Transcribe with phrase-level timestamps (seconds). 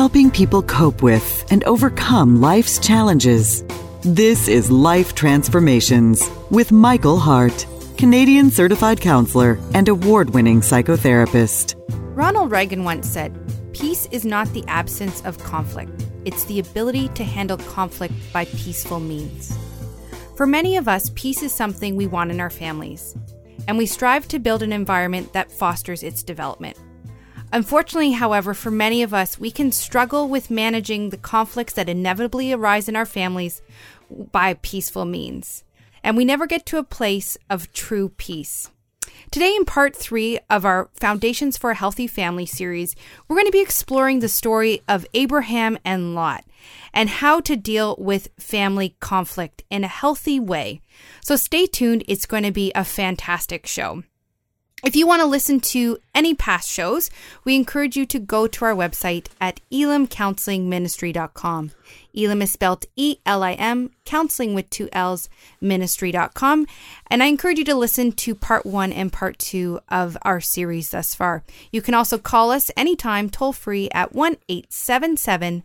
[0.00, 3.62] helping people cope with and overcome life's challenges.
[4.00, 7.66] This is Life Transformations with Michael Hart,
[7.98, 11.74] Canadian certified counselor and award winning psychotherapist.
[12.16, 13.30] Ronald Reagan once said,
[13.74, 19.00] Peace is not the absence of conflict, it's the ability to handle conflict by peaceful
[19.00, 19.54] means.
[20.34, 23.14] For many of us, peace is something we want in our families,
[23.68, 26.78] and we strive to build an environment that fosters its development.
[27.52, 32.52] Unfortunately, however, for many of us, we can struggle with managing the conflicts that inevitably
[32.52, 33.60] arise in our families
[34.10, 35.64] by peaceful means.
[36.04, 38.70] And we never get to a place of true peace.
[39.30, 43.52] Today, in part three of our Foundations for a Healthy Family series, we're going to
[43.52, 46.44] be exploring the story of Abraham and Lot
[46.92, 50.80] and how to deal with family conflict in a healthy way.
[51.20, 54.02] So stay tuned, it's going to be a fantastic show.
[54.82, 57.10] If you want to listen to any past shows,
[57.44, 61.72] we encourage you to go to our website at elimcounselingministry.com.
[62.14, 65.28] Elim is spelled E L I M, counseling with two L's,
[65.60, 66.66] ministry.com.
[67.08, 70.88] And I encourage you to listen to part one and part two of our series
[70.90, 71.44] thus far.
[71.70, 75.62] You can also call us anytime toll free at 1 877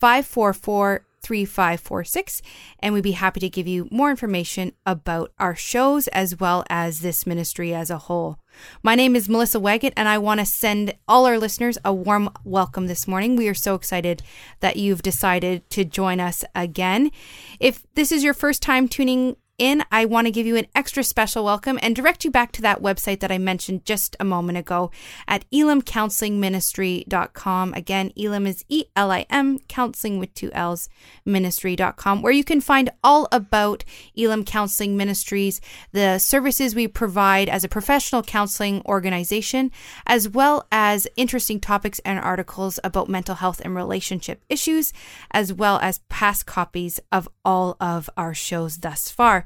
[0.00, 2.40] 544 3546,
[2.78, 7.00] and we'd be happy to give you more information about our shows as well as
[7.00, 8.38] this ministry as a whole.
[8.84, 12.30] My name is Melissa Waggett, and I want to send all our listeners a warm
[12.44, 13.34] welcome this morning.
[13.34, 14.22] We are so excited
[14.60, 17.10] that you've decided to join us again.
[17.58, 21.02] If this is your first time tuning in, I want to give you an extra
[21.02, 24.58] special welcome and direct you back to that website that I mentioned just a moment
[24.58, 24.90] ago
[25.26, 27.74] at elimcounselingministry.com.
[27.74, 30.90] Again, Elim is E L I M, counseling with two L's,
[31.24, 33.82] ministry.com, where you can find all about
[34.14, 35.60] Elim Counseling Ministries,
[35.92, 39.70] the services we provide as a professional counseling organization,
[40.06, 44.92] as well as interesting topics and articles about mental health and relationship issues,
[45.30, 49.45] as well as past copies of all of our shows thus far.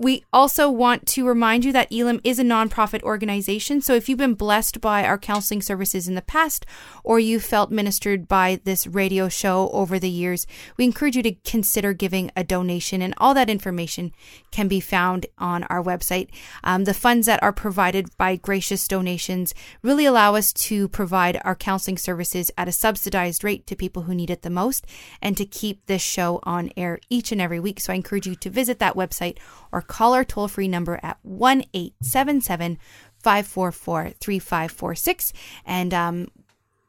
[0.00, 3.82] We also want to remind you that Elim is a nonprofit organization.
[3.82, 6.64] So if you've been blessed by our counseling services in the past
[7.04, 10.46] or you felt ministered by this radio show over the years,
[10.78, 13.02] we encourage you to consider giving a donation.
[13.02, 14.12] And all that information
[14.50, 16.30] can be found on our website.
[16.64, 19.52] Um, the funds that are provided by gracious donations
[19.82, 24.14] really allow us to provide our counseling services at a subsidized rate to people who
[24.14, 24.86] need it the most
[25.20, 27.80] and to keep this show on air each and every week.
[27.80, 29.36] So I encourage you to visit that website
[29.70, 32.78] or call our toll free number at 1 877
[33.18, 35.32] 544 3546
[35.66, 36.28] and um,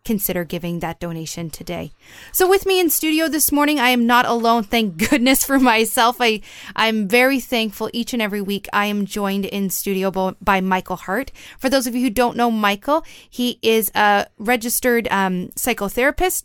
[0.05, 1.91] consider giving that donation today.
[2.31, 4.63] So with me in studio this morning, I am not alone.
[4.63, 6.17] Thank goodness for myself.
[6.19, 6.41] I
[6.75, 8.67] I'm very thankful each and every week.
[8.71, 11.31] I am joined in studio by Michael Hart.
[11.57, 16.43] For those of you who don't know Michael, he is a registered um, psychotherapist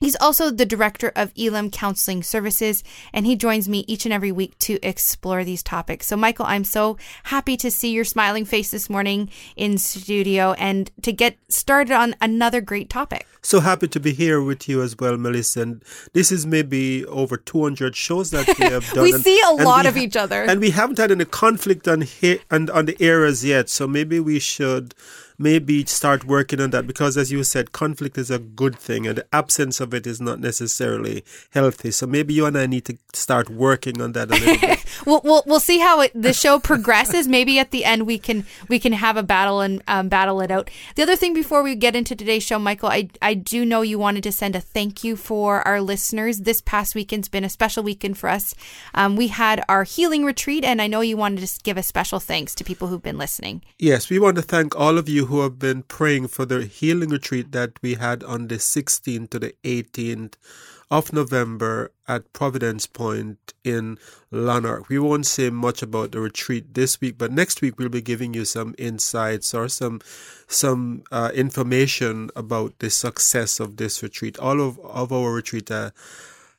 [0.00, 4.30] He's also the director of Elim Counseling Services, and he joins me each and every
[4.30, 6.06] week to explore these topics.
[6.06, 10.88] So, Michael, I'm so happy to see your smiling face this morning in studio and
[11.02, 13.26] to get started on another great topic.
[13.42, 15.62] So happy to be here with you as well, Melissa.
[15.62, 15.82] And
[16.12, 19.02] this is maybe over 200 shows that we have done.
[19.02, 20.44] we and, see a lot of ha- each other.
[20.44, 23.68] And we haven't had any conflict on, he- on, on the areas yet.
[23.68, 24.94] So maybe we should
[25.38, 29.18] maybe start working on that because, as you said, conflict is a good thing and
[29.18, 31.90] the absence of it is not necessarily healthy.
[31.90, 34.84] So maybe you and I need to start working on that a little bit.
[35.06, 37.28] we'll, we'll, we'll see how it, the show progresses.
[37.28, 40.50] maybe at the end we can we can have a battle and um, battle it
[40.50, 40.70] out.
[40.96, 43.98] The other thing before we get into today's show, Michael, I I do know you
[43.98, 46.38] wanted to send a thank you for our listeners.
[46.40, 48.54] This past weekend's been a special weekend for us.
[48.94, 52.18] Um, we had our healing retreat, and I know you wanted to give a special
[52.20, 53.62] thanks to people who've been listening.
[53.78, 57.10] Yes, we want to thank all of you who have been praying for the healing
[57.10, 60.34] retreat that we had on the 16th to the 18th
[60.90, 63.98] of November at Providence Point in
[64.30, 64.88] Lanark.
[64.88, 68.32] We won't say much about the retreat this week, but next week we'll be giving
[68.32, 70.00] you some insights or some
[70.46, 74.38] some uh, information about the success of this retreat.
[74.38, 75.90] All of, of our retreat uh,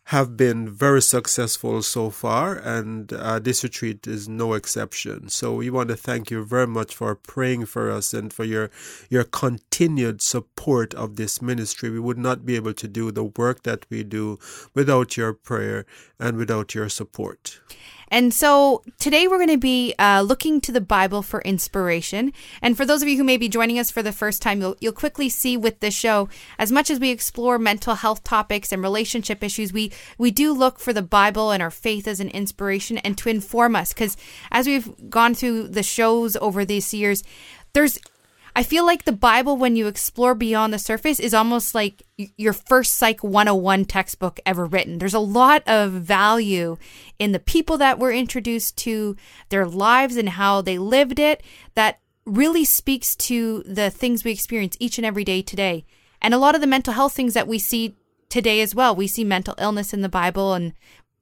[0.09, 5.29] have been very successful so far, and uh, this retreat is no exception.
[5.29, 8.71] So we want to thank you very much for praying for us and for your
[9.11, 11.91] your continued support of this ministry.
[11.91, 14.39] We would not be able to do the work that we do
[14.73, 15.85] without your prayer
[16.19, 17.59] and without your support.
[18.11, 22.33] And so today we're going to be uh, looking to the Bible for inspiration.
[22.61, 24.75] And for those of you who may be joining us for the first time, you'll,
[24.79, 28.81] you'll quickly see with this show, as much as we explore mental health topics and
[28.81, 32.97] relationship issues, we, we do look for the Bible and our faith as an inspiration
[32.99, 33.93] and to inform us.
[33.93, 34.17] Because
[34.51, 37.23] as we've gone through the shows over these years,
[37.73, 37.99] there's
[38.55, 42.03] I feel like the Bible, when you explore beyond the surface, is almost like
[42.37, 44.97] your first Psych 101 textbook ever written.
[44.97, 46.77] There's a lot of value
[47.19, 49.15] in the people that were introduced to,
[49.49, 51.43] their lives and how they lived it,
[51.75, 55.85] that really speaks to the things we experience each and every day today.
[56.21, 57.95] And a lot of the mental health things that we see
[58.29, 58.95] today as well.
[58.95, 60.73] We see mental illness in the Bible and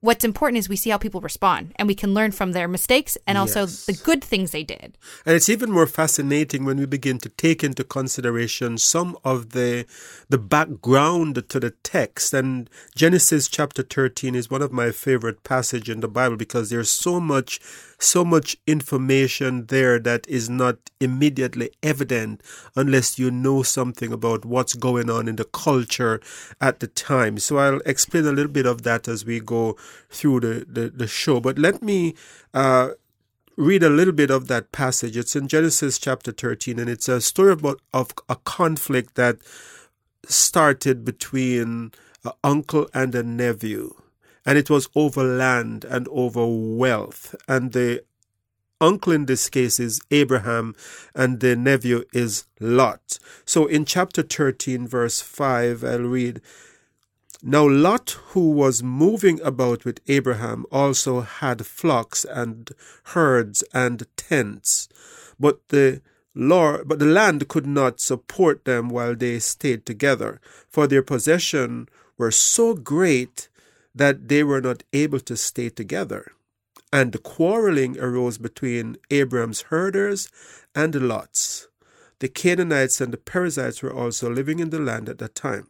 [0.02, 3.18] what's important is we see how people respond and we can learn from their mistakes
[3.26, 3.86] and also yes.
[3.86, 4.98] the good things they did.
[5.26, 9.86] And it's even more fascinating when we begin to take into consideration some of the
[10.30, 15.90] the background to the text and Genesis chapter 13 is one of my favorite passage
[15.90, 17.60] in the Bible because there's so much
[18.00, 22.42] so much information there that is not immediately evident
[22.76, 26.22] unless you know something about what's going on in the culture
[26.62, 27.40] at the time.
[27.40, 29.76] So I'll explain a little bit of that as we go
[30.10, 31.40] through the, the, the show.
[31.40, 32.16] But let me
[32.54, 32.92] uh,
[33.56, 35.18] read a little bit of that passage.
[35.18, 39.38] It's in Genesis chapter 13, and it's a story about of a conflict that
[40.26, 41.92] started between
[42.24, 43.94] an uncle and a nephew
[44.48, 47.36] and it was over land and over wealth.
[47.50, 48.06] And the
[48.80, 50.74] uncle in this case is Abraham,
[51.14, 53.20] and the nephew is Lot.
[53.44, 56.40] So in chapter 13, verse 5, I'll read
[57.44, 62.72] Now Lot, who was moving about with Abraham, also had flocks and
[63.14, 64.90] herds and tents,
[65.40, 66.02] but the
[66.34, 70.40] Lord, but the land could not support them while they stayed together,
[70.70, 73.50] for their possession were so great
[73.94, 76.32] that they were not able to stay together.
[76.92, 80.30] And quarreling arose between Abram's herders
[80.74, 81.68] and Lot's.
[82.20, 85.68] The Canaanites and the Perizzites were also living in the land at that time.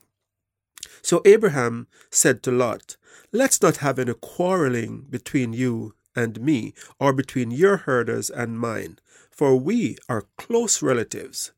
[1.02, 2.98] So Abraham said to Lot,
[3.32, 9.00] Let's not have any quarreling between you and me, or between your herders and mine,
[9.30, 11.52] for we are close relatives.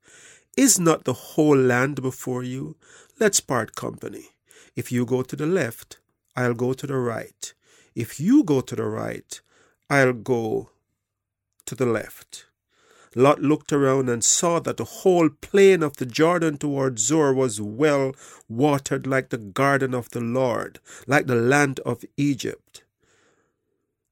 [0.57, 2.75] Is not the whole land before you?
[3.19, 4.29] Let's part company.
[4.75, 5.99] If you go to the left,
[6.35, 7.53] I'll go to the right.
[7.95, 9.39] If you go to the right,
[9.89, 10.71] I'll go
[11.65, 12.48] to the left.
[13.15, 17.59] Lot looked around and saw that the whole plain of the Jordan toward Zoar was
[17.59, 18.15] well
[18.47, 22.83] watered like the garden of the Lord, like the land of Egypt.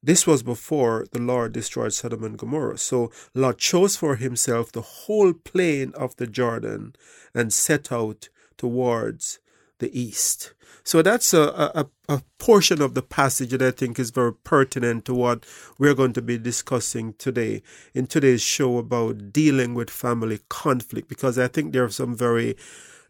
[0.02, 2.78] This was before the Lord destroyed Sodom and Gomorrah.
[2.78, 6.94] So Lot chose for himself the whole plain of the Jordan
[7.34, 9.40] and set out towards
[9.78, 10.54] the east.
[10.84, 11.42] So that's a,
[11.74, 15.44] a, a, portion of the passage that I think is very pertinent to what
[15.78, 21.38] we're going to be discussing today in today's show about dealing with family conflict, because
[21.38, 22.56] I think there are some very,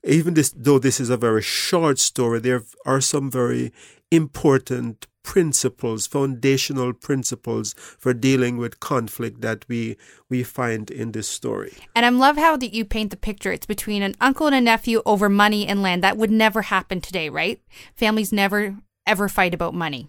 [0.02, 3.72] even this, though this is a very short story, there are some very
[4.10, 9.94] important principles, foundational principles for dealing with conflict that we
[10.30, 11.74] we find in this story.
[11.94, 13.52] And I love how that you paint the picture.
[13.52, 16.02] It's between an uncle and a nephew over money and land.
[16.02, 17.60] That would never happen today, right?
[17.94, 20.08] Families never ever fight about money.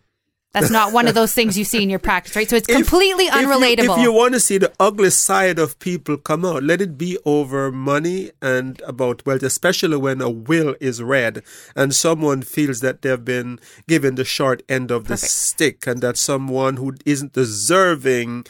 [0.52, 2.50] That's not one of those things you see in your practice, right?
[2.50, 3.80] So it's completely if, unrelatable.
[3.80, 6.82] If you, if you, want to see the ugly side of people come out, let
[6.82, 11.44] it be over money and about wealth, especially when a will is read
[11.76, 15.32] and someone feels that they've been given the short end of the Perfect.
[15.32, 18.46] stick and that someone who isn't deserving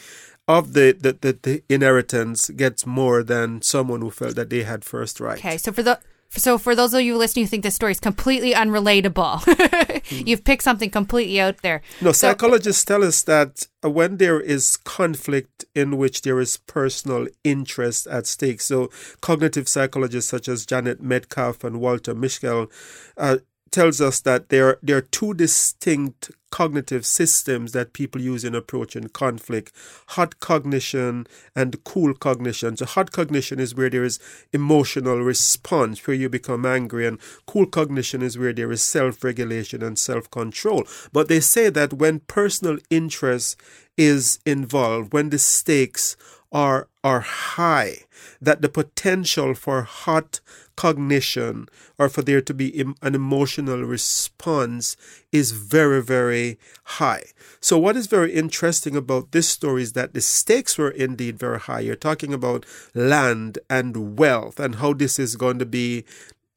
[0.48, 4.84] of the, the, the, the, inheritance gets more than someone who felt that they had
[4.84, 5.38] first right.
[5.38, 6.00] Okay, so for the
[6.30, 10.26] so for those of you listening who think this story is completely unrelatable, mm.
[10.26, 11.82] you've picked something completely out there.
[12.00, 17.26] No, so, psychologists tell us that when there is conflict in which there is personal
[17.42, 22.70] interest at stake, so cognitive psychologists such as Janet Metcalfe and Walter Mischel
[23.16, 23.38] uh,
[23.70, 29.08] tells us that there, there are two distinct cognitive systems that people use in approaching
[29.08, 29.72] conflict
[30.08, 32.76] hot cognition and cool cognition.
[32.76, 34.18] So, hot cognition is where there is
[34.52, 39.82] emotional response, where you become angry, and cool cognition is where there is self regulation
[39.82, 40.84] and self control.
[41.12, 43.56] But they say that when personal interest
[43.96, 46.16] is involved, when the stakes
[46.52, 47.98] are, are high,
[48.40, 50.40] that the potential for hot
[50.76, 54.96] cognition or for there to be an emotional response
[55.30, 57.22] is very, very high.
[57.60, 61.60] So, what is very interesting about this story is that the stakes were indeed very
[61.60, 61.80] high.
[61.80, 66.04] You're talking about land and wealth and how this is going to be,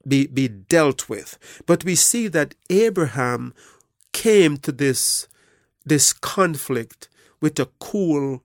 [0.06, 1.38] be, be dealt with.
[1.66, 3.54] But we see that Abraham
[4.12, 5.28] came to this,
[5.84, 7.08] this conflict
[7.40, 8.42] with a cool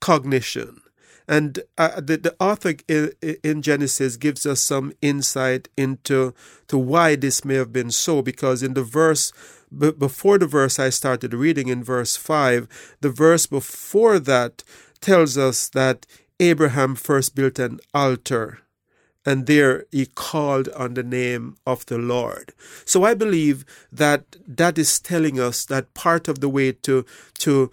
[0.00, 0.81] cognition
[1.28, 6.34] and uh, the, the author in, Genesis gives us some insight into
[6.68, 9.32] to why this may have been so, because in the verse,
[9.76, 14.64] b- before the verse I started reading in verse 5, the verse before that
[15.00, 16.06] tells us that
[16.40, 18.58] Abraham first built an altar
[19.24, 22.52] and there he called on the name of the Lord.
[22.84, 27.04] So I believe that that is telling us that part of the way to
[27.38, 27.70] to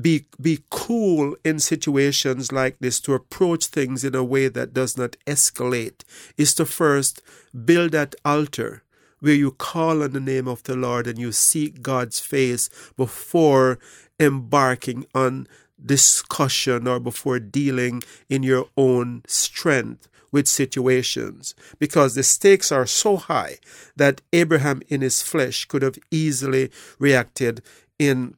[0.00, 4.96] be be cool in situations like this to approach things in a way that does
[4.96, 6.02] not escalate.
[6.36, 7.22] Is to first
[7.64, 8.82] build that altar
[9.20, 13.78] where you call on the name of the Lord and you seek God's face before
[14.20, 15.46] embarking on
[15.84, 21.54] discussion or before dealing in your own strength with situations.
[21.78, 23.58] Because the stakes are so high
[23.96, 27.62] that Abraham in his flesh could have easily reacted
[27.98, 28.34] in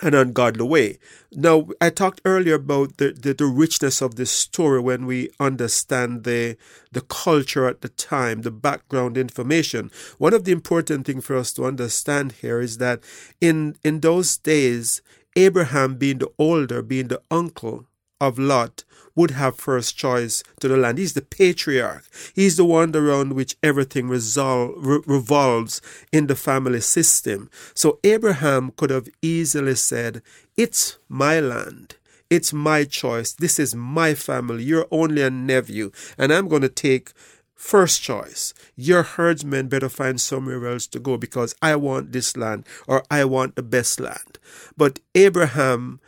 [0.00, 0.98] an ungodly way.
[1.32, 6.24] Now, I talked earlier about the, the, the, richness of this story when we understand
[6.24, 6.56] the,
[6.92, 9.90] the culture at the time, the background information.
[10.18, 13.00] One of the important things for us to understand here is that
[13.40, 15.02] in, in those days,
[15.36, 17.86] Abraham being the older, being the uncle
[18.20, 18.84] of Lot,
[19.14, 20.98] would have first choice to the land.
[20.98, 22.04] He's the patriarch.
[22.34, 25.80] He's the one around which everything resol- re- revolves
[26.12, 27.50] in the family system.
[27.74, 30.22] So Abraham could have easily said,
[30.56, 31.96] It's my land.
[32.30, 33.32] It's my choice.
[33.32, 34.64] This is my family.
[34.64, 37.12] You're only a nephew, and I'm going to take
[37.54, 38.54] first choice.
[38.74, 43.24] Your herdsmen better find somewhere else to go because I want this land or I
[43.24, 44.38] want the best land.
[44.76, 46.00] But Abraham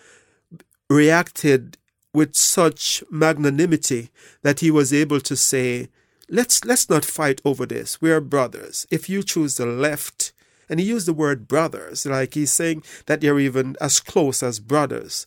[0.90, 1.78] reacted
[2.14, 4.11] with such magnanimity
[4.42, 5.88] that he was able to say,
[6.30, 8.00] let's let's not fight over this.
[8.00, 8.87] We are brothers.
[8.90, 10.33] If you choose the left,
[10.68, 14.61] and he used the word brothers, like he's saying that you're even as close as
[14.61, 15.26] brothers.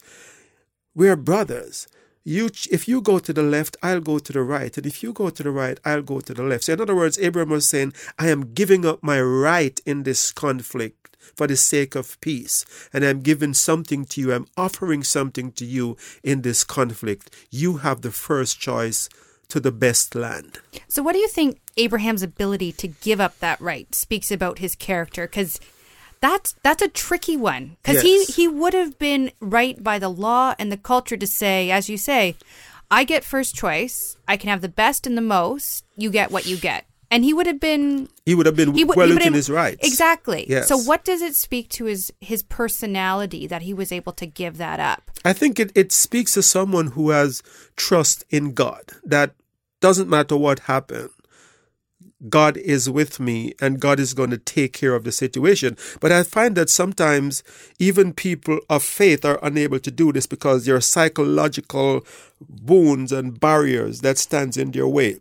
[0.96, 1.88] We are brothers.
[2.24, 4.76] You, if you go to the left, I'll go to the right.
[4.76, 6.66] And if you go to the right, I'll go to the left.
[6.66, 10.34] So, in other words, Abraham was saying, I am giving up my right in this
[10.34, 12.66] conflict for the sake of peace.
[12.94, 17.30] And I'm giving something to you, I'm offering something to you in this conflict.
[17.50, 19.10] You have the first choice
[19.50, 20.60] to the best land.
[20.88, 24.76] So, what do you think Abraham's ability to give up that right speaks about his
[24.76, 25.26] character?
[25.28, 25.60] Because
[26.20, 27.78] that's that's a tricky one.
[27.82, 28.36] Because yes.
[28.36, 31.90] he he would have been right by the law and the culture to say, as
[31.90, 32.36] you say,
[32.90, 34.18] I get first choice.
[34.28, 35.86] I can have the best and the most.
[35.96, 38.84] You get what you get and he would have been he would have been he
[38.84, 40.68] well within his rights exactly yes.
[40.68, 44.58] so what does it speak to his his personality that he was able to give
[44.58, 47.42] that up i think it, it speaks to someone who has
[47.76, 49.34] trust in god that
[49.80, 51.10] doesn't matter what happened
[52.30, 55.78] God is with me and God is going to take care of the situation.
[56.00, 57.44] But I find that sometimes
[57.80, 62.06] even people of faith are unable to do this because there are psychological
[62.64, 65.20] wounds and barriers that stands in their way.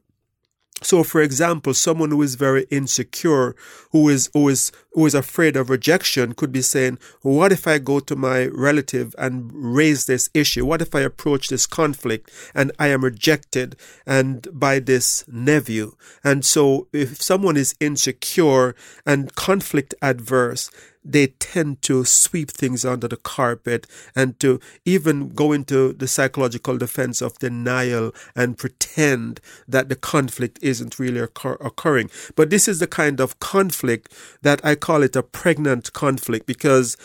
[0.82, 3.56] So, for example, someone who is very insecure,
[3.92, 7.78] who is who is who is afraid of rejection, could be saying, "What if I
[7.78, 10.66] go to my relative and raise this issue?
[10.66, 15.92] What if I approach this conflict and I am rejected and by this nephew?"
[16.22, 18.74] And so, if someone is insecure
[19.06, 20.70] and conflict adverse,
[21.12, 26.76] they tend to sweep things under the carpet and to even go into the psychological
[26.76, 32.10] defense of denial and pretend that the conflict isn't really occur- occurring.
[32.34, 36.96] But this is the kind of conflict that I call it a pregnant conflict because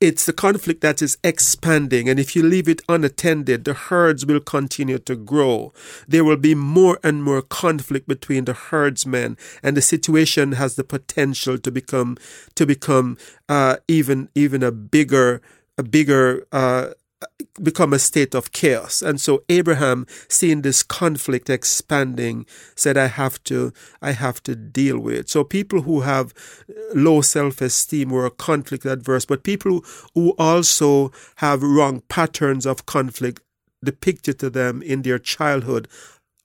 [0.00, 4.40] it's the conflict that is expanding, and if you leave it unattended, the herds will
[4.40, 5.72] continue to grow.
[6.06, 10.84] There will be more and more conflict between the herdsmen, and the situation has the
[10.84, 12.18] potential to become
[12.56, 13.16] to become
[13.48, 15.40] uh, even even a bigger
[15.78, 16.90] a bigger uh,
[17.62, 19.02] become a state of chaos.
[19.02, 24.98] And so Abraham, seeing this conflict expanding, said, I have to, I have to deal
[24.98, 25.28] with it.
[25.28, 26.34] So people who have
[26.94, 33.42] low self-esteem or conflict adverse, but people who also have wrong patterns of conflict
[33.84, 35.88] depicted to them in their childhood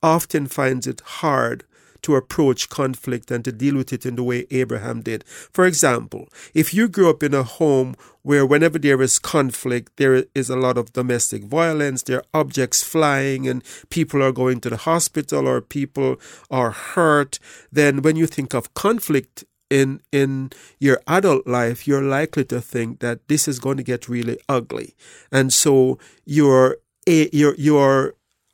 [0.04, 1.64] often finds it hard
[2.04, 5.24] to approach conflict and to deal with it in the way Abraham did.
[5.26, 10.26] For example, if you grew up in a home where whenever there is conflict, there
[10.36, 14.70] is a lot of domestic violence, there are objects flying and people are going to
[14.70, 16.18] the hospital or people
[16.50, 17.40] are hurt,
[17.72, 23.00] then when you think of conflict in in your adult life, you're likely to think
[23.00, 24.94] that this is going to get really ugly,
[25.32, 26.78] and so you're
[27.08, 28.14] eh, you're you're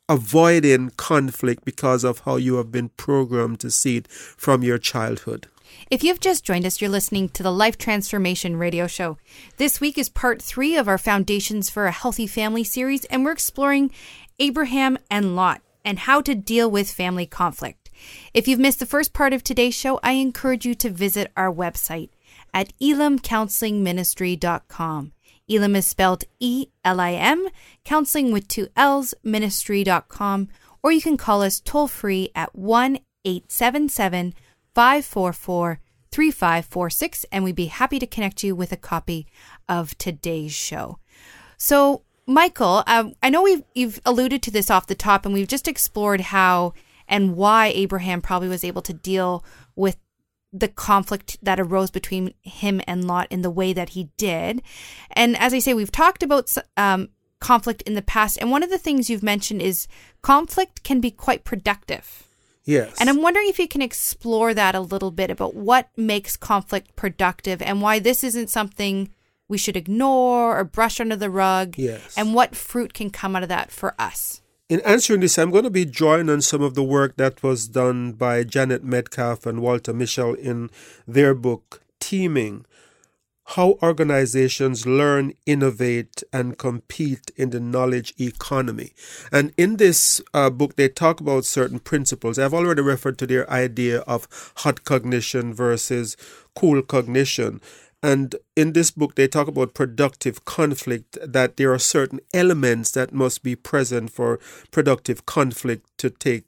[0.09, 5.47] avoiding conflict because of how you have been programmed to see it from your childhood.
[5.91, 9.17] If you've just joined us, you're listening to the Life Transformation Radio Show.
[9.57, 13.31] This week is part three of our Foundations for a Healthy Family series, and we're
[13.31, 13.91] exploring
[14.39, 17.89] Abraham and Lot and how to deal with family conflict.
[18.33, 21.51] If you've missed the first part of today's show, I encourage you to visit our
[21.51, 22.11] website
[22.53, 25.11] at elimcounselingministry.com
[25.49, 27.47] Elim is spelled E L I M,
[27.83, 30.49] counseling with two L's, ministry.com,
[30.83, 34.33] or you can call us toll free at 1 877
[34.73, 35.79] 544
[36.11, 39.27] 3546, and we'd be happy to connect you with a copy
[39.67, 40.99] of today's show.
[41.57, 45.47] So, Michael, uh, I know we've you've alluded to this off the top, and we've
[45.47, 46.73] just explored how
[47.07, 49.43] and why Abraham probably was able to deal
[49.75, 49.97] with
[50.59, 54.61] the conflict that arose between him and Lot in the way that he did.
[55.11, 57.09] And as I say, we've talked about um,
[57.39, 59.87] conflict in the past, and one of the things you've mentioned is
[60.21, 62.27] conflict can be quite productive.
[62.63, 62.97] Yes.
[62.99, 66.97] And I'm wondering if you can explore that a little bit about what makes conflict
[66.97, 69.09] productive and why this isn't something
[69.47, 71.77] we should ignore or brush under the rug.
[71.77, 72.13] Yes.
[72.17, 74.41] And what fruit can come out of that for us.
[74.69, 77.69] In answering this, I'm going to be drawing on some of the work that was
[77.69, 80.69] done by Janet Metcalfe and Walter Mischel in
[81.07, 82.65] their book, Teaming
[83.45, 88.91] How Organizations Learn, Innovate, and Compete in the Knowledge Economy.
[89.31, 92.37] And in this uh, book, they talk about certain principles.
[92.37, 96.17] I've already referred to their idea of hot cognition versus
[96.57, 97.61] cool cognition.
[98.03, 103.13] And in this book, they talk about productive conflict, that there are certain elements that
[103.13, 104.39] must be present for
[104.71, 106.45] productive conflict to take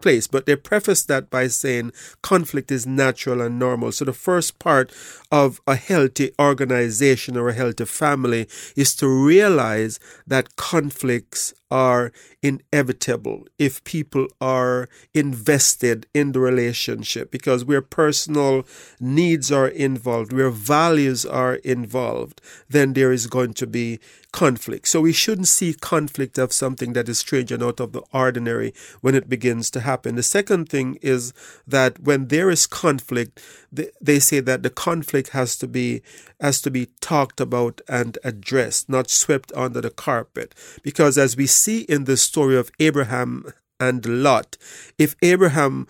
[0.00, 0.26] place.
[0.26, 1.92] But they preface that by saying
[2.22, 3.92] conflict is natural and normal.
[3.92, 4.92] So the first part
[5.30, 13.46] of a healthy organization or a healthy family is to realize that conflicts are inevitable
[13.58, 18.66] if people are invested in the relationship because where personal
[18.98, 24.00] needs are involved, where values are involved, then there is going to be
[24.32, 24.88] conflict.
[24.88, 28.72] So we shouldn't see conflict of something that is strange and out of the ordinary
[29.00, 30.16] when it begins to happen.
[30.16, 31.32] The second thing is
[31.66, 36.02] that when there is conflict, they say that the conflict has to be
[36.40, 40.54] has to be talked about and addressed, not swept under the carpet.
[40.82, 44.56] Because as we see in the story of Abraham and Lot,
[44.98, 45.86] if Abraham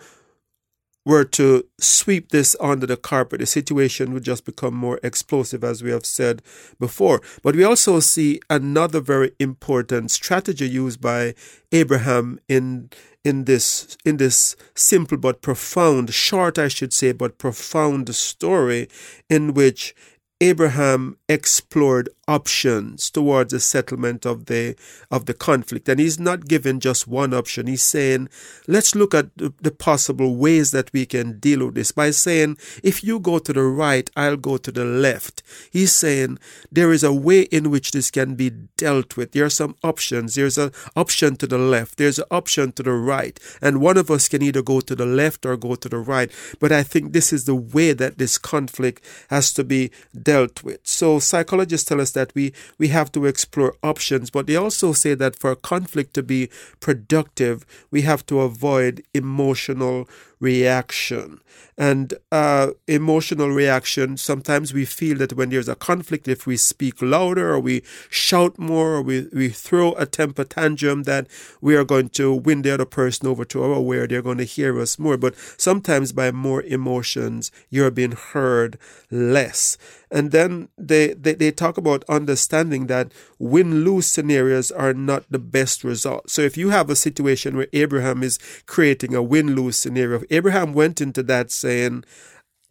[1.05, 5.81] were to sweep this under the carpet, the situation would just become more explosive, as
[5.81, 6.41] we have said
[6.79, 7.21] before.
[7.43, 11.33] But we also see another very important strategy used by
[11.71, 12.89] Abraham in
[13.23, 18.87] in this in this simple but profound, short I should say, but profound story
[19.29, 19.95] in which
[20.39, 24.73] Abraham explored options towards the settlement of the
[25.11, 25.89] of the conflict.
[25.89, 27.67] And he's not given just one option.
[27.67, 28.29] He's saying
[28.67, 31.91] let's look at the, the, possible ways that we can deal with this.
[31.91, 35.43] By saying if you go to the right I'll go to the left.
[35.71, 36.39] He's saying
[36.71, 39.33] there is a way in which this can be dealt with.
[39.33, 40.35] There are some options.
[40.35, 41.97] There's an option to the left.
[41.97, 43.37] There's an option to the right.
[43.61, 46.31] And one of us can either go to the left or go to the right.
[46.59, 49.91] But I think this is the way that this conflict has to be
[50.29, 50.79] dealt with.
[50.83, 54.93] So psychologists tell us that that we, we have to explore options, but they also
[54.93, 60.07] say that for conflict to be productive, we have to avoid emotional
[60.41, 61.39] reaction.
[61.77, 67.01] And uh, emotional reaction, sometimes we feel that when there's a conflict, if we speak
[67.01, 71.27] louder or we shout more or we, we throw a temper tantrum, that
[71.61, 74.43] we are going to win the other person over to our way they're going to
[74.43, 75.17] hear us more.
[75.17, 78.77] But sometimes by more emotions, you're being heard
[79.09, 79.77] less.
[80.11, 85.39] And then they, they, they talk about understanding that win lose scenarios are not the
[85.39, 86.29] best result.
[86.29, 90.73] So if you have a situation where Abraham is creating a win lose scenario, Abraham
[90.73, 92.03] went into that saying,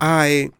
[0.01, 0.51] I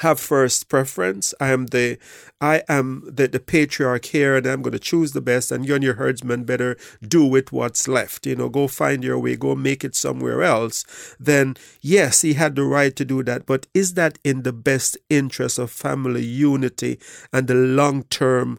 [0.00, 1.34] have first preference.
[1.40, 1.98] I am the
[2.40, 5.82] I am the, the patriarch here and I'm gonna choose the best and you and
[5.82, 6.76] your herdsmen better
[7.06, 8.26] do with what's left.
[8.26, 10.84] You know, go find your way, go make it somewhere else.
[11.18, 14.96] Then yes, he had the right to do that, but is that in the best
[15.10, 16.98] interest of family unity
[17.32, 18.58] and the long term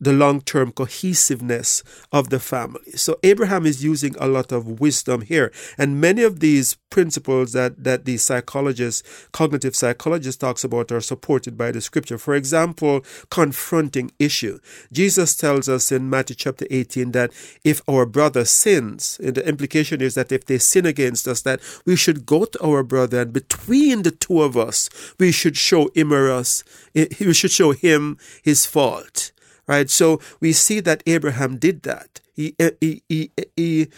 [0.00, 1.82] the long term cohesiveness
[2.12, 2.92] of the family.
[2.92, 5.52] So Abraham is using a lot of wisdom here.
[5.76, 11.56] And many of these principles that, that the psychologist, cognitive psychologist talks about are supported
[11.56, 12.18] by the scripture.
[12.18, 14.58] For example, confronting issue.
[14.92, 17.32] Jesus tells us in Matthew chapter 18 that
[17.64, 21.60] if our brother sins, and the implication is that if they sin against us, that
[21.84, 25.90] we should go to our brother and between the two of us, we should show
[25.94, 29.32] him us, we should show him his fault
[29.68, 29.88] right?
[29.88, 32.20] So we see that Abraham did that.
[32.34, 33.88] He, he, he, he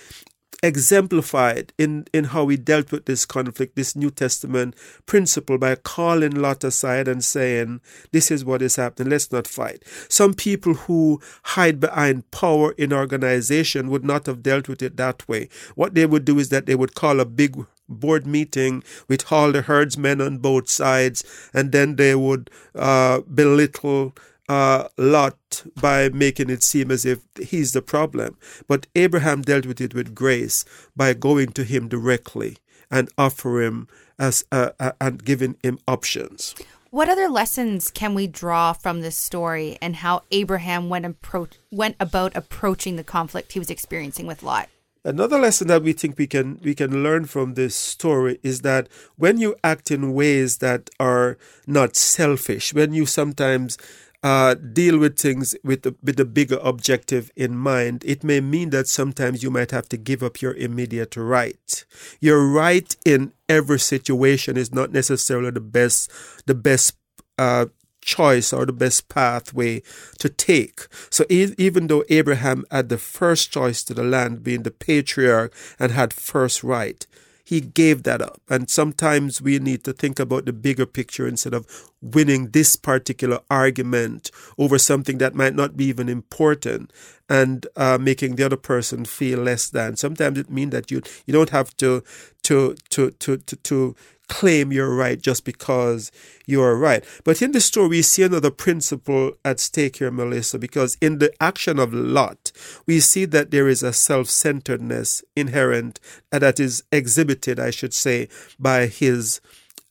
[0.63, 4.75] exemplified in, in how he dealt with this conflict, this New Testament
[5.07, 7.81] principle by calling Lot aside and saying,
[8.13, 9.85] This is what is happening, let's not fight.
[10.09, 15.27] Some people who hide behind power in organization would not have dealt with it that
[15.29, 15.49] way.
[15.75, 17.57] What they would do is that they would call a big
[17.89, 24.15] board meeting with all the herdsmen on both sides, and then they would uh, belittle
[24.51, 28.37] uh, Lot by making it seem as if he's the problem.
[28.67, 30.65] But Abraham dealt with it with grace
[30.97, 32.57] by going to him directly
[32.91, 36.57] and offering him as uh, uh, and giving him options.
[36.91, 41.95] What other lessons can we draw from this story and how Abraham went, appro- went
[42.01, 44.69] about approaching the conflict he was experiencing with Lot?
[45.05, 48.87] Another lesson that we think we can we can learn from this story is that
[49.17, 53.79] when you act in ways that are not selfish, when you sometimes
[54.23, 58.71] uh, deal with things with the, with the bigger objective in mind, it may mean
[58.71, 61.85] that sometimes you might have to give up your immediate right.
[62.21, 66.11] Your right in every situation is not necessarily the best
[66.47, 66.97] the best
[67.39, 67.67] uh,
[68.01, 69.83] choice or the best pathway
[70.19, 70.87] to take.
[71.11, 75.93] So even though Abraham had the first choice to the land, being the patriarch, and
[75.93, 77.07] had first right,
[77.51, 78.41] he gave that up.
[78.49, 81.67] And sometimes we need to think about the bigger picture instead of
[82.01, 86.93] winning this particular argument over something that might not be even important
[87.29, 89.97] and uh, making the other person feel less than.
[89.97, 92.05] Sometimes it means that you you don't have to
[92.45, 93.97] to to to to, to
[94.29, 96.13] claim you're right just because
[96.47, 97.05] you're right.
[97.25, 101.33] But in the story, we see another principle at stake here, Melissa, because in the
[101.43, 102.50] action of Lot,
[102.87, 106.01] we see that there is a self centeredness inherent
[106.33, 109.41] uh, that is exhibited, I should say, by his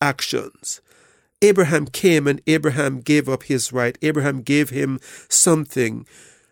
[0.01, 0.81] actions.
[1.41, 3.97] Abraham came and Abraham gave up his right.
[4.01, 6.05] Abraham gave him something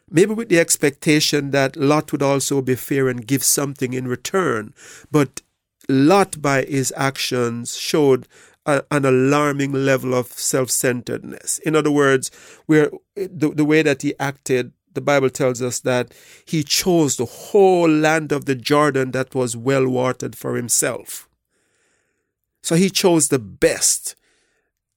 [0.09, 4.73] maybe with the expectation that Lot would also be fair and give something in return.
[5.11, 5.41] But
[5.89, 8.27] Lot, by his actions, showed
[8.65, 11.59] a, an alarming level of self centeredness.
[11.59, 12.29] In other words,
[12.65, 16.11] where the, the way that he acted, the Bible tells us that
[16.43, 21.29] he chose the whole land of the Jordan that was well watered for himself.
[22.63, 24.15] So he chose the best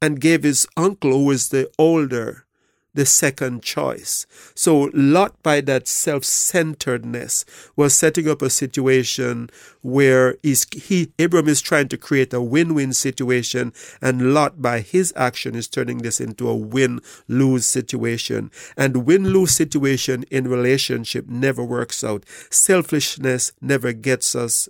[0.01, 2.47] and gave his uncle, who was the older,
[2.94, 4.26] the second choice.
[4.55, 7.44] So Lot, by that self-centeredness,
[7.76, 9.50] was setting up a situation
[9.83, 13.72] where he, Abram is trying to create a win-win situation,
[14.03, 18.50] and Lot, by his action, is turning this into a win-lose situation.
[18.76, 22.24] And win-lose situation in relationship never works out.
[22.50, 24.68] Selfishness never gets us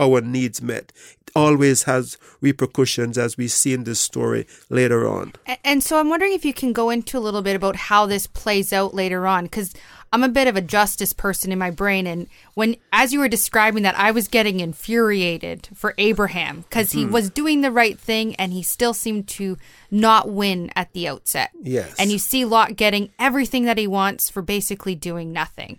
[0.00, 0.92] our needs met.
[1.20, 5.34] It always has repercussions, as we see in this story later on.
[5.62, 8.26] And so I'm wondering if you can go into a little bit about how this
[8.26, 9.74] plays out later on, because
[10.12, 12.06] I'm a bit of a justice person in my brain.
[12.06, 16.98] And when, as you were describing that, I was getting infuriated for Abraham because mm-hmm.
[16.98, 19.56] he was doing the right thing and he still seemed to
[19.88, 21.50] not win at the outset.
[21.62, 21.94] Yes.
[21.96, 25.78] And you see Lot getting everything that he wants for basically doing nothing.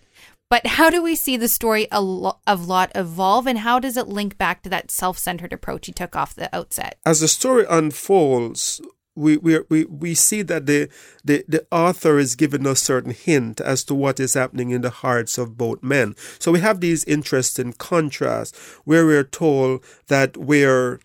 [0.52, 4.38] But how do we see the story of Lot evolve, and how does it link
[4.38, 7.00] back to that self centered approach he took off the outset?
[7.06, 8.82] As the story unfolds,
[9.16, 10.90] we, we, we, we see that the,
[11.24, 14.90] the, the author is giving us certain hint as to what is happening in the
[14.90, 16.16] hearts of both men.
[16.38, 21.00] So we have these interesting contrasts where we're told that where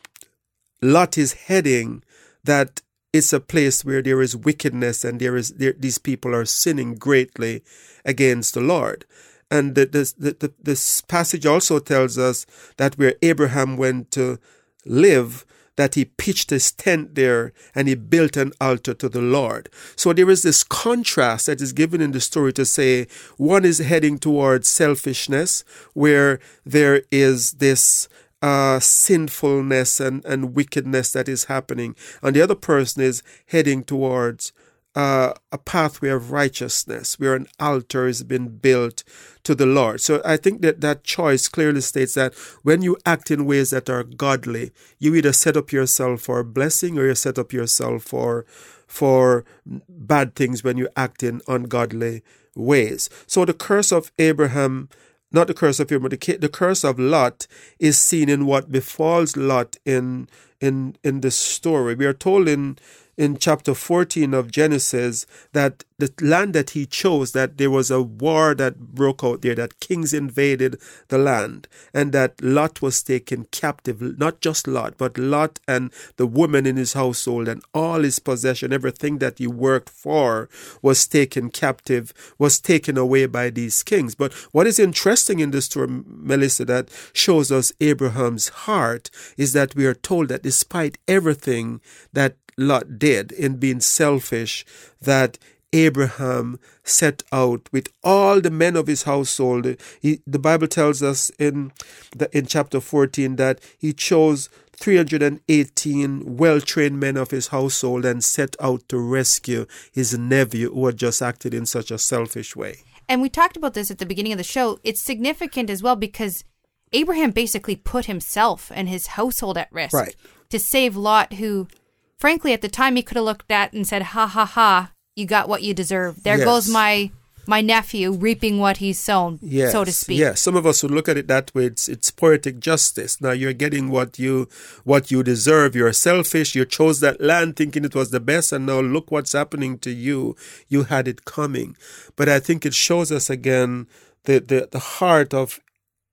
[0.82, 2.02] Lot is heading,
[2.42, 2.82] that
[3.12, 6.96] it's a place where there is wickedness and there is there, these people are sinning
[6.96, 7.62] greatly
[8.04, 9.04] against the Lord.
[9.50, 12.46] And the, the, the, this passage also tells us
[12.78, 14.38] that where Abraham went to
[14.84, 15.44] live,
[15.76, 19.68] that he pitched his tent there and he built an altar to the Lord.
[19.94, 23.06] So there is this contrast that is given in the story to say
[23.36, 28.08] one is heading towards selfishness, where there is this
[28.42, 34.52] uh, sinfulness and, and wickedness that is happening, and the other person is heading towards
[34.96, 39.04] uh, a pathway of righteousness where an altar has been built
[39.44, 40.00] to the Lord.
[40.00, 43.90] So I think that that choice clearly states that when you act in ways that
[43.90, 48.46] are godly, you either set up yourself for blessing or you set up yourself for
[48.86, 49.44] for
[49.88, 52.22] bad things when you act in ungodly
[52.54, 53.10] ways.
[53.26, 54.88] So the curse of Abraham
[55.32, 57.46] not the curse of Abraham, the, the curse of Lot
[57.78, 60.28] is seen in what befalls Lot in
[60.60, 61.94] in in this story.
[61.94, 62.78] We are told in
[63.16, 68.02] in chapter 14 of Genesis that the land that he chose, that there was a
[68.02, 73.46] war that broke out there, that kings invaded the land, and that Lot was taken
[73.50, 74.18] captive.
[74.18, 78.74] Not just Lot, but Lot and the woman in his household and all his possession,
[78.74, 80.50] everything that he worked for
[80.82, 84.14] was taken captive, was taken away by these kings.
[84.14, 89.74] But what is interesting in this story, Melissa, that shows us Abraham's heart is that
[89.74, 91.80] we are told that despite everything
[92.12, 94.64] that Lot did in being selfish,
[95.00, 95.38] that
[95.72, 99.76] Abraham set out with all the men of his household.
[100.00, 101.72] He, the Bible tells us in
[102.16, 108.22] the, in chapter 14 that he chose 318 well trained men of his household and
[108.22, 112.76] set out to rescue his nephew who had just acted in such a selfish way.
[113.08, 114.78] And we talked about this at the beginning of the show.
[114.82, 116.44] It's significant as well because
[116.92, 120.16] Abraham basically put himself and his household at risk Right.
[120.50, 121.68] to save Lot, who,
[122.18, 124.92] frankly, at the time he could have looked at and said, "Ha ha ha!
[125.14, 126.22] You got what you deserve.
[126.22, 126.44] There Yes.
[126.44, 127.10] goes my
[127.48, 130.90] my nephew reaping what he's sown, Yes, so to speak." Yes, some of us would
[130.90, 131.66] look at it that way.
[131.66, 133.20] It's it's poetic justice.
[133.20, 134.48] Now you're getting what you
[134.84, 135.76] what you deserve.
[135.76, 136.54] You're selfish.
[136.54, 139.90] You chose that land thinking it was the best, and now look what's happening to
[139.90, 140.36] you.
[140.68, 141.76] You had it coming.
[142.16, 143.86] But I think it shows us again
[144.24, 145.60] the the, the heart of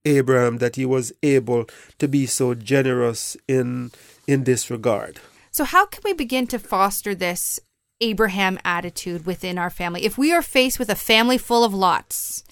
[0.06, 1.66] Abraham that he was able
[1.98, 3.92] to be so generous in
[4.28, 5.20] in this regard.
[5.54, 7.60] So, how can we begin to foster this
[8.02, 10.04] Abraham attitude within our family?
[10.04, 12.44] If we are faced with a family full of lots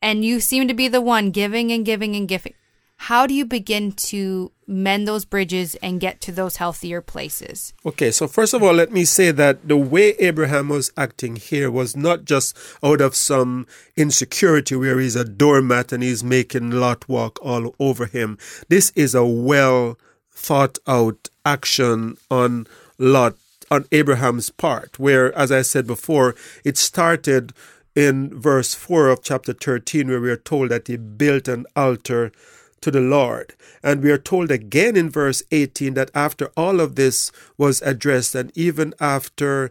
[0.00, 2.54] and you seem to be the one giving and giving and giving,
[2.96, 7.74] how do you begin to mend those bridges and get to those healthier places?
[7.84, 11.70] Okay, so first of all, let me say that the way Abraham was acting here
[11.70, 17.06] was not just out of some insecurity where he's a doormat and he's making Lot
[17.10, 18.38] walk all over him.
[18.70, 19.98] This is a well
[20.30, 22.66] thought out action on
[22.98, 23.36] Lot,
[23.70, 27.52] on Abraham's part, where, as I said before, it started
[27.94, 32.32] in verse 4 of chapter 13, where we are told that he built an altar
[32.80, 33.54] to the Lord.
[33.82, 38.34] And we are told again in verse 18 that after all of this was addressed,
[38.34, 39.70] and even after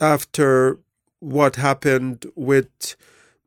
[0.00, 0.78] after
[1.18, 2.96] what happened with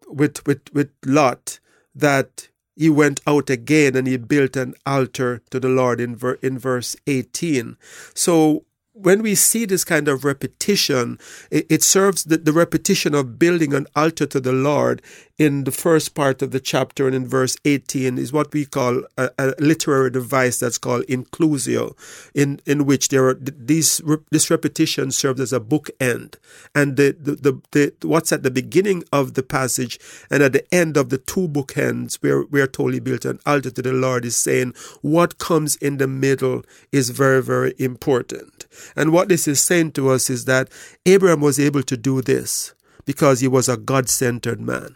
[0.07, 1.59] with with, with Lot,
[1.95, 6.39] that he went out again and he built an altar to the Lord in ver-
[6.41, 7.77] in verse 18.
[8.13, 11.17] So when we see this kind of repetition,
[11.51, 15.01] it, it serves the, the repetition of building an altar to the Lord
[15.39, 19.03] in the first part of the chapter and in verse 18 is what we call
[19.17, 21.95] a, a literary device that's called inclusio,
[22.35, 26.35] in, in which there are these this repetition serves as a bookend,
[26.75, 30.73] and the, the, the, the what's at the beginning of the passage and at the
[30.73, 34.25] end of the two bookends where we are he built an altar to the Lord
[34.25, 39.59] is saying what comes in the middle is very very important, and what this is
[39.59, 40.69] saying to us is that
[41.07, 44.95] Abraham was able to do this because he was a God centered man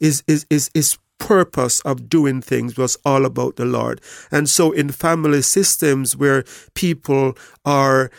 [0.00, 4.00] is is is is purpose of doing things was all about the Lord.
[4.32, 8.10] And so in family systems where people are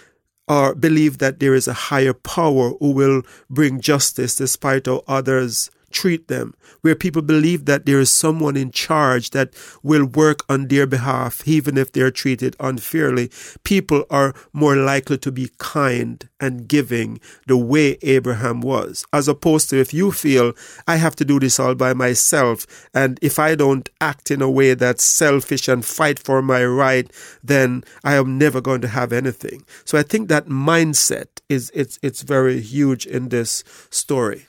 [0.48, 5.72] are believe that there is a higher power who will bring justice despite how others
[5.94, 9.54] treat them, where people believe that there is someone in charge that
[9.84, 13.32] will work on their behalf, even if they're treated unfairly,
[13.64, 19.70] people are more likely to be kind and giving the way Abraham was, as opposed
[19.70, 20.54] to if you feel
[20.88, 24.50] I have to do this all by myself, and if I don't act in a
[24.50, 27.10] way that's selfish and fight for my right,
[27.44, 29.64] then I am never going to have anything.
[29.86, 34.48] So I think that mindset is it's it's very huge in this story.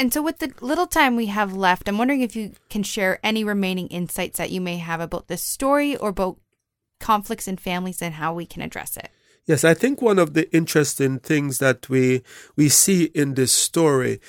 [0.00, 3.20] And so, with the little time we have left, I'm wondering if you can share
[3.22, 6.38] any remaining insights that you may have about this story or about
[7.00, 9.10] conflicts in families and how we can address it.
[9.44, 12.22] Yes, I think one of the interesting things that we
[12.56, 14.22] we see in this story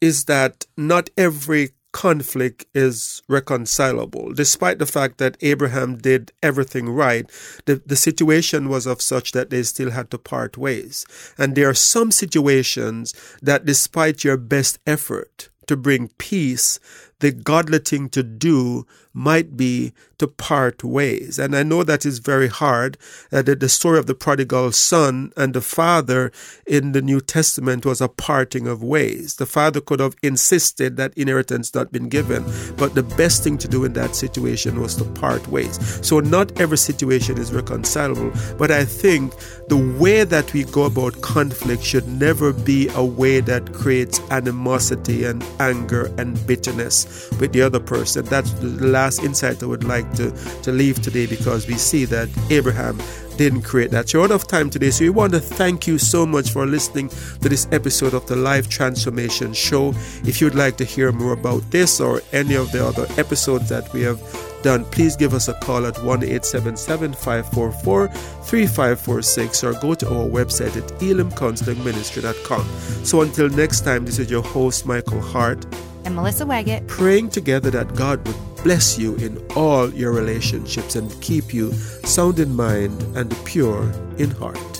[0.00, 4.32] is that not every conflict is reconcilable.
[4.32, 7.28] Despite the fact that Abraham did everything right,
[7.66, 11.06] the, the situation was of such that they still had to part ways.
[11.38, 16.80] And there are some situations that despite your best effort to bring peace,
[17.20, 18.86] the godly thing to do
[19.18, 21.38] might be to part ways.
[21.38, 22.96] And I know that is very hard.
[23.32, 26.32] Uh, the, the story of the prodigal son and the father
[26.66, 29.36] in the New Testament was a parting of ways.
[29.36, 32.44] The father could have insisted that inheritance not been given,
[32.76, 35.78] but the best thing to do in that situation was to part ways.
[36.06, 39.34] So not every situation is reconcilable, but I think
[39.68, 45.24] the way that we go about conflict should never be a way that creates animosity
[45.24, 48.24] and anger and bitterness with the other person.
[48.24, 50.30] That's the last insight I would like to,
[50.62, 52.98] to leave today because we see that Abraham
[53.38, 54.12] didn't create that.
[54.12, 57.08] You're out of time today, so we want to thank you so much for listening
[57.40, 59.90] to this episode of the Life Transformation Show.
[60.24, 63.92] If you'd like to hear more about this or any of the other episodes that
[63.92, 64.20] we have
[64.64, 70.26] done, please give us a call at 1 877 544 3546 or go to our
[70.26, 72.64] website at elimcounselingministry.com.
[73.04, 75.64] So until next time, this is your host, Michael Hart,
[76.04, 76.88] And Melissa Waggett.
[76.88, 78.36] praying together that God would
[78.68, 81.72] bless you in all your relationships and keep you
[82.04, 84.77] sound in mind and pure in heart.